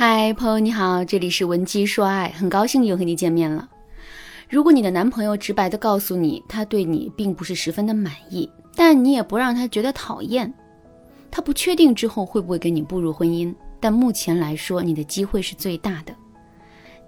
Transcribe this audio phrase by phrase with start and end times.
[0.00, 3.68] 嗨，朋友你好，这里是文姬说爱，很高兴又和你见面了。
[4.48, 10.54] 如果你的男朋友直白的告诉你，他对你并不是十分的满意，但你也不让他觉得讨厌，
[11.32, 16.14] 他不确定之后会不会跟你步入婚姻，但目前来说，你的机会是最大的。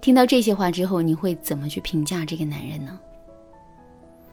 [0.01, 2.99] 听到这些话之后，你会怎么去评价这个男人呢？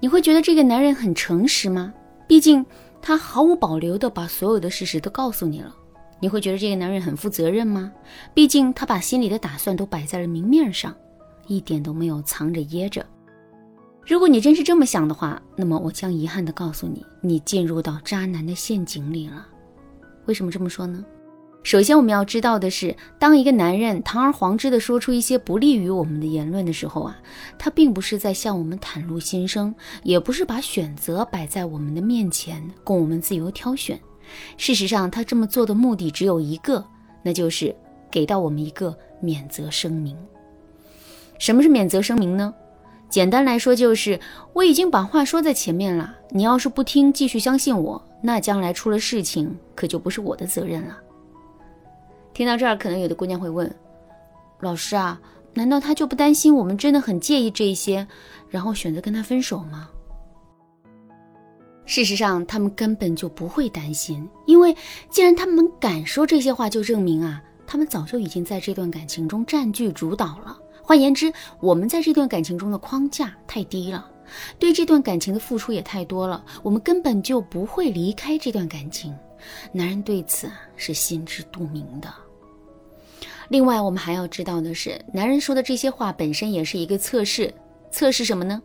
[0.00, 1.95] 你会觉得这个男人很诚实吗？
[2.27, 2.66] 毕竟
[3.00, 5.72] 他毫无保留的把所有的事实都告诉你了。
[6.21, 7.92] 你会觉得这个男人很负责任吗？
[8.34, 10.95] 毕竟他把心里的打算都摆在了明面上，
[11.47, 13.05] 一点都没有藏着掖着。
[14.06, 19.47] 如果你真是这么想的话，那么我将遗憾的告诉你，你进入到渣男的陷阱里了。
[20.27, 21.05] 为什么这么说呢？
[21.65, 27.19] 首先我们要知道的是，当一个男人堂而皇之的说出一些不利于我们的言论的时候啊，
[27.59, 34.00] 他并不是在向我们袒露心声，也不是把选择摆在我们的面前供我们自由挑选。
[34.56, 36.84] 事实上，他这么做的目的只有一个，
[37.23, 37.74] 那就是
[38.10, 40.16] 给到我们一个免责声明。
[41.39, 42.53] 什么是免责声明呢？
[43.08, 44.20] 简单来说，就是
[44.53, 50.98] 我已经把话说在前面了，你要是不听，继续相信我，那将来出了事情，可就不是我的责任了。
[52.34, 53.75] 听到这儿，可能有的姑娘会问：
[54.60, 55.19] 老师啊，
[55.55, 58.06] 难道他就不担心我们真的很介意这些，
[58.50, 59.88] 然后选择跟他分手吗？
[61.89, 64.77] 事实上，他们根本就不会担心，因为
[65.08, 70.55] 既然他们敢说这些话，就证明啊，他们早就已经在这段感情中占据主导了。
[70.83, 74.06] 换言之，我们在这段感情中的框架太低了，
[74.59, 79.16] 对这段感情的付出也太多了，我们根本就不会离开这段感情。
[79.72, 82.12] 男人对此是心知肚明的。
[83.48, 87.50] 另外，我们还要知道的是，男人说的这些话本身也是一个测试，
[87.91, 88.62] 测试什么呢？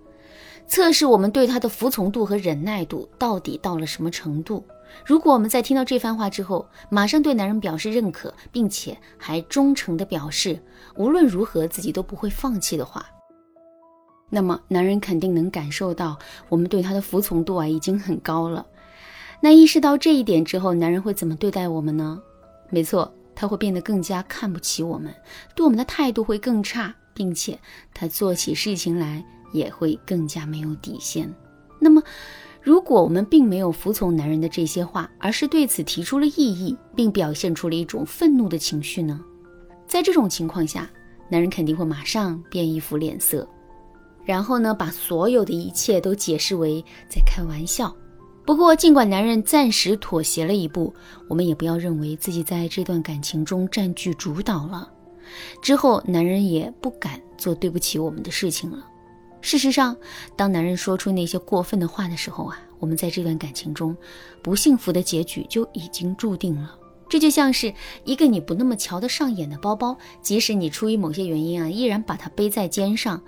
[0.68, 4.66] 测试我们对他的服从度和忍耐度到底到了什么程度？
[5.06, 10.60] 如果我们在听到这番话之后，马上对男人表示认可，并且还忠诚地表示
[10.96, 13.06] 无论如何自己都不会放弃的话，
[14.30, 18.66] 那么男人肯定能感受到我们对他的服从度啊已经很高了。
[19.42, 22.22] 那意识到这一点之后，男人会怎么对待我们呢？
[22.70, 25.14] 没错，他会变得更加看不起我们，
[25.56, 27.60] 对我们的态度会更差，并且
[27.94, 29.26] 他做起事情来。
[29.54, 31.34] 也会更加没有底线。
[31.80, 32.04] 那么，
[32.62, 39.22] 如果我们并没有服从男人的这些话，而是对此提出了异议，并表现出了一种愤怒的情绪呢？
[39.88, 40.90] 在这种情况下，
[41.30, 43.48] 男人肯定会马上变一副脸色，
[44.24, 47.94] 然后呢，把所有的一切都解释为在开玩笑。
[48.46, 50.94] 不过，尽管男人暂时妥协了一步，
[51.28, 54.90] 我们也不要认为自己在这段感情中占据主导了。
[55.62, 58.86] 之后，男人也不敢做对不起我们的事情了。
[59.44, 59.96] 事实上，
[60.38, 63.96] 当男人说出那些过分的话的时候啊，我们在这段感情中
[64.42, 66.80] 不幸福的结局就已经注定了。
[67.10, 67.74] 这就像是
[68.06, 73.22] 一个你不那么瞧得上眼的包包，即使你出于某些原因啊，依然把它背在肩上，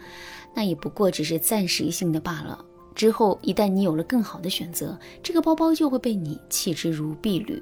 [0.53, 2.63] 那也不过只是暂时性的罢了。
[2.95, 7.61] 之后一旦你有了更好的选择，这个包包就会被你弃之如敝履。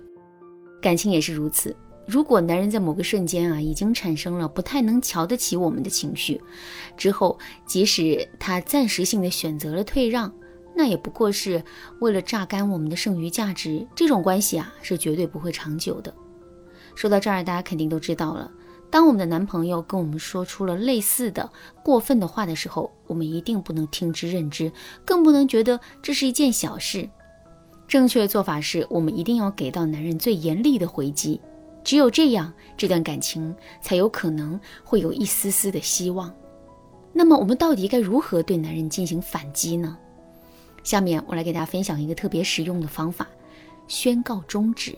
[0.80, 1.76] 感情也是如此。
[2.06, 6.42] 如果男人在某个瞬间啊，已经产生了不太能瞧得起我们的情绪，
[6.98, 10.32] 之后即使他暂时性的选择了退让，
[10.76, 11.64] 那也不过是
[12.02, 13.88] 为了榨干我们的剩余价值。
[13.96, 16.14] 这种关系啊，是绝对不会长久的。
[16.94, 18.52] 说到这儿，大家肯定都知道了。
[18.90, 21.50] 当我们的男朋友跟我们说出了类似的
[21.84, 24.72] 过分的话的时候，我们一定不能听之任之，
[25.06, 27.10] 更不能觉得这是一件小事。
[27.88, 31.40] 正确的做法是我们一定要给到男人最严厉的回击。
[31.84, 36.34] 只有这样，这段感情才有可能会有一丝丝的希望。
[37.12, 39.98] 那么，我们到底该如何对男人进行反击呢？
[40.84, 43.28] 下面我来给大家分享一个特别实用的方法：
[43.88, 44.98] 宣告终止。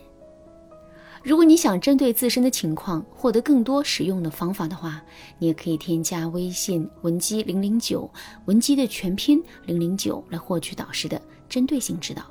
[1.22, 5.02] 如果你想针对自身的情况获得更多实用的方法的话，
[5.38, 8.08] 你也可以添加微信文姬零零九，
[8.44, 12.22] 文姬的全拼零零九，来获取导师的针对性指导。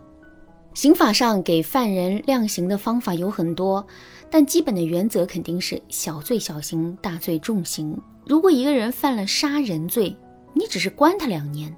[0.76, 3.88] 刑法上给犯人量刑的方法有很多，
[4.30, 7.98] 但基本的原则肯定是小罪小刑，大罪重刑。
[8.28, 10.14] 如果一个人犯了杀人罪，
[10.54, 11.74] 你只是关他两年，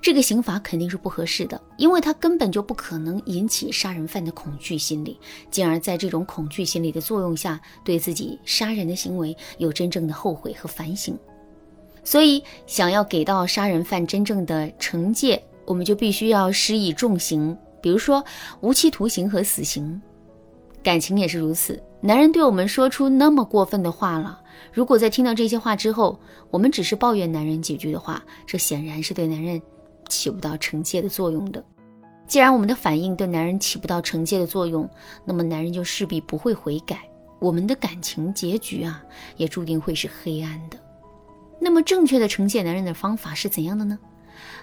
[0.00, 5.20] 这个刑罚肯定是不合适的，因为他根本就不可能引起杀人犯的恐惧心理，
[5.50, 11.14] 进而在这种恐惧心理的作用下，对自己杀人的行为有真正的后悔和反省。
[12.02, 17.54] 所以，想要给到杀人犯真正的惩戒，我们就必须要施以重刑。
[17.80, 18.24] 比如说
[18.60, 20.00] 无期徒刑和死刑，
[20.82, 21.82] 感情也是如此。
[22.00, 24.40] 男人对我们说出那么过分的话了，
[24.72, 26.18] 如果在听到这些话之后，
[26.50, 29.60] 我们只是抱怨男人几句的话，这显然是对男人
[30.08, 31.64] 起不到惩戒的作用的。
[32.26, 34.88] 既然我们的反应对男人起不到惩戒的作用，
[35.24, 37.00] 那么男人就势必不会悔改。
[37.40, 39.02] 我们的感情结局啊，
[39.36, 40.76] 也注定会是黑暗的。
[41.60, 43.98] 那么，正确的惩戒男人的方法是怎样的呢？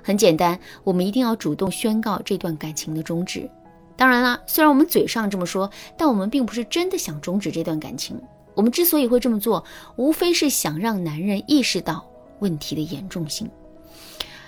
[0.04, 3.50] 很简单，我们一定要主动宣告这段感情的终止。
[3.98, 8.20] 当然啦，虽然我们嘴上这么说，但我们并不是真的想终止这段感情。
[8.54, 9.64] 我们之所以会这么做，
[9.96, 12.06] 无非是想让男人意识到
[12.40, 13.50] 问题的严重性。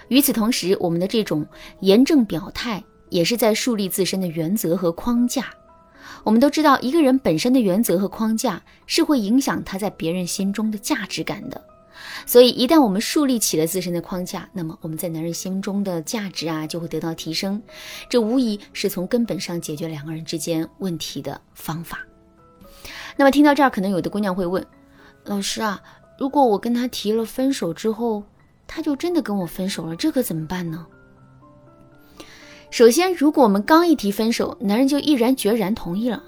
[0.10, 1.46] 与此同时，我们的这种
[1.82, 5.46] 严正表态，也是在树立自身的原则和框架。
[6.24, 11.62] 我们都知道，一个人本身的原则和框架是会影响他在别人心中的价值感的。
[12.26, 17.62] 所以，一旦我们树立起了自身的框架，那么我们在男人心中的价值啊就会得到提升。
[18.10, 22.00] 这无疑是从根本上解决两个人之间问题的方法。
[23.16, 24.66] 那么，听到这儿，可能有的姑娘会问：
[25.24, 25.82] 老师啊，
[26.20, 28.24] 如果我跟他提了分手之后，
[28.68, 30.86] 他就真的跟我分手了，这可怎么办呢？
[32.70, 36.22] 首先，如果我们刚一提分手，男人就毅然决然同意了，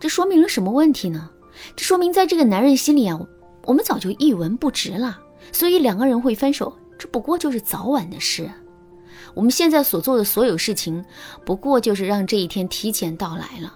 [0.00, 1.30] 这说明了什么问题呢？
[1.76, 3.20] 这说明在这个男人心里啊，
[3.64, 5.18] 我们早就一文不值了。
[5.50, 8.50] 所以两个人会分手，这不过就是早晚的事。
[9.34, 11.04] 我们现在所做的所有事情，
[11.44, 13.74] 不过就是让这一天提前到来了。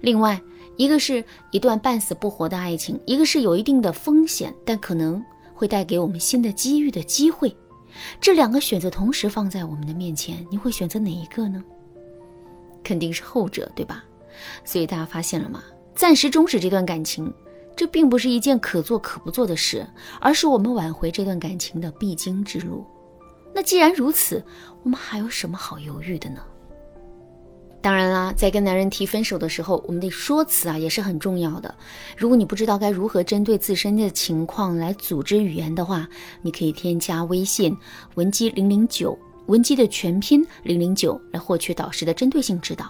[0.00, 0.40] 另外，
[0.76, 5.24] 一个是一段半死不活的爱情，一个是有一定的风险，但可能
[5.54, 7.56] 会带给我们新的机遇的机会。
[8.20, 11.62] 这两个选择同时放在我们的面前，你会选择哪一个呢？
[12.82, 14.04] 肯定是后者，对吧？
[14.64, 15.62] 所以大家发现了吗？
[15.94, 17.32] 暂时终止这段感情，
[17.76, 19.86] 这并不是一件可做可不做的事，
[20.20, 22.84] 而是我们挽回这段感情的必经之路。
[23.52, 24.44] 那既然如此，
[24.82, 26.40] 我们还有什么好犹豫的呢？
[27.80, 31.74] 当然啦，在跟男人提分手的时候，我们的说辞啊也是很重要的。
[32.16, 36.08] 如果你不知道该如何针对自身的情况来组织语言的话，
[36.40, 37.76] 你可以添加微信
[38.14, 39.18] 文姬零零九，
[39.48, 42.86] 文姬的全拼零零九，来获取导师的针对性指导。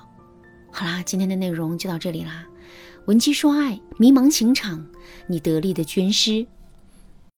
[0.71, 2.47] 好啦，今天的内容就到这里啦。
[3.07, 4.83] 文姬说爱，迷茫情场，
[5.27, 6.47] 你得力的军师。